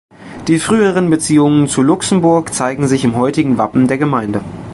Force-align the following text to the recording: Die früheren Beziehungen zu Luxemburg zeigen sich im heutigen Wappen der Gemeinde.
Die 0.47 0.57
früheren 0.57 1.11
Beziehungen 1.11 1.67
zu 1.67 1.83
Luxemburg 1.83 2.51
zeigen 2.55 2.87
sich 2.87 3.03
im 3.03 3.15
heutigen 3.17 3.59
Wappen 3.59 3.87
der 3.87 3.99
Gemeinde. 3.99 4.41